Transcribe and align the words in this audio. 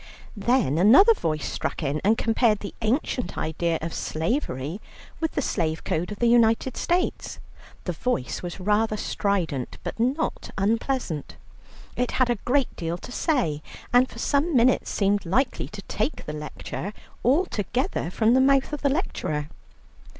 Then 0.35 0.79
another 0.79 1.13
voice 1.13 1.47
struck 1.47 1.83
in, 1.83 2.01
and 2.03 2.17
compared 2.17 2.61
the 2.61 2.73
ancient 2.81 3.37
idea 3.37 3.77
of 3.83 3.93
slavery 3.93 4.81
with 5.19 5.33
the 5.33 5.43
slave 5.43 5.83
code 5.83 6.11
of 6.11 6.17
the 6.17 6.25
United 6.27 6.75
States. 6.75 7.37
The 7.83 7.91
voice 7.91 8.41
was 8.41 8.59
rather 8.59 8.97
strident, 8.97 9.77
but 9.83 9.99
not 9.99 10.49
unpleasant. 10.57 11.35
It 11.95 12.13
had 12.13 12.31
a 12.31 12.37
great 12.45 12.75
deal 12.75 12.97
to 12.97 13.11
say, 13.11 13.61
and 13.93 14.09
for 14.09 14.17
some 14.17 14.55
minutes 14.55 14.89
seemed 14.89 15.23
likely 15.23 15.67
to 15.67 15.83
take 15.83 16.25
the 16.25 16.33
lecture 16.33 16.93
altogether 17.23 18.09
from 18.09 18.33
the 18.33 18.41
mouth 18.41 18.73
of 18.73 18.81
the 18.81 18.89
lecturer. 18.89 19.49